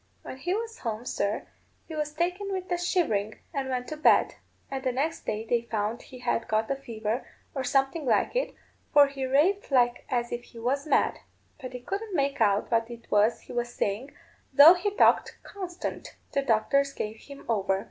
[0.23, 1.45] When he went home, sir,
[1.87, 4.33] he was taken with a shivering, and went to bed;
[4.71, 8.55] and the next day they found he had got the fever, or something like it,
[8.91, 11.19] for he raved like as if he was mad.
[11.61, 14.09] But they couldn't make out what it was he was saying,
[14.51, 16.15] though he talked constant.
[16.31, 17.79] The doctors gave him over.